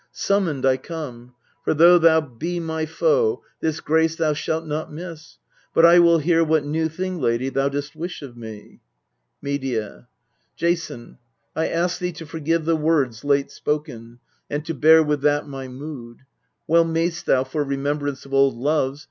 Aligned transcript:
Summoned 0.11 0.65
I 0.65 0.77
come: 0.77 1.35
for, 1.63 1.75
though 1.75 1.99
thou 1.99 2.21
be 2.21 2.59
my 2.59 2.87
foe, 2.87 3.43
This 3.59 3.81
grace 3.81 4.15
thou 4.15 4.33
shalt 4.33 4.65
not 4.65 4.91
miss; 4.91 5.37
but 5.75 5.85
I 5.85 5.99
will 5.99 6.17
hear 6.17 6.43
What 6.43 6.65
new 6.65 6.89
thing, 6.89 7.19
lady, 7.19 7.49
thou 7.49 7.69
dost 7.69 7.95
wish 7.95 8.23
of 8.23 8.35
me. 8.35 8.79
Medea. 9.43 10.07
Jason, 10.55 11.19
I 11.55 11.67
ask 11.67 11.99
thee 11.99 12.13
to 12.13 12.25
forgive 12.25 12.65
the 12.65 12.75
words 12.75 13.23
Late 13.23 13.51
spoken, 13.51 14.17
and' 14.49 14.65
to 14.65 14.73
bear 14.73 15.03
with 15.03 15.21
that 15.21 15.47
my 15.47 15.67
mood: 15.67 16.21
Well 16.65 16.83
mayst 16.83 17.27
thou, 17.27 17.43
for 17.43 17.63
remembrance 17.63 18.25
of 18.25 18.33
old 18.33 18.55
loves. 18.57 18.99